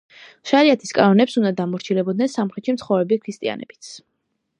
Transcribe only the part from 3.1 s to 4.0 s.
ქრისტიანებიც.